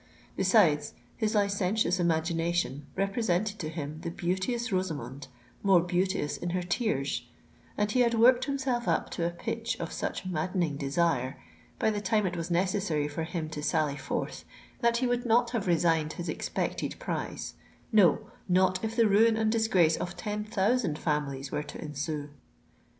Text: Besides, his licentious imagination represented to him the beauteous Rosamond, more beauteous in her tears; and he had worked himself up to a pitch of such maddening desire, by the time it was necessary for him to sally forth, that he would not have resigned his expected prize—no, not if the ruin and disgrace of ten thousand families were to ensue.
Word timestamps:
Besides, 0.35 0.95
his 1.15 1.35
licentious 1.35 1.99
imagination 1.99 2.87
represented 2.95 3.59
to 3.59 3.69
him 3.69 3.99
the 4.01 4.09
beauteous 4.09 4.71
Rosamond, 4.71 5.27
more 5.61 5.79
beauteous 5.79 6.37
in 6.37 6.49
her 6.57 6.63
tears; 6.63 7.27
and 7.77 7.91
he 7.91 7.99
had 7.99 8.15
worked 8.15 8.45
himself 8.45 8.87
up 8.87 9.11
to 9.11 9.27
a 9.27 9.29
pitch 9.29 9.79
of 9.79 9.93
such 9.93 10.25
maddening 10.25 10.75
desire, 10.75 11.37
by 11.77 11.91
the 11.91 12.01
time 12.01 12.25
it 12.25 12.35
was 12.35 12.49
necessary 12.49 13.07
for 13.07 13.21
him 13.25 13.47
to 13.49 13.61
sally 13.61 13.95
forth, 13.95 14.43
that 14.79 14.97
he 14.97 15.05
would 15.05 15.23
not 15.23 15.51
have 15.51 15.67
resigned 15.67 16.13
his 16.13 16.27
expected 16.29 16.97
prize—no, 16.97 18.21
not 18.49 18.83
if 18.83 18.95
the 18.95 19.07
ruin 19.07 19.37
and 19.37 19.51
disgrace 19.51 19.97
of 19.97 20.17
ten 20.17 20.43
thousand 20.43 20.97
families 20.97 21.51
were 21.51 21.61
to 21.61 21.79
ensue. 21.79 22.29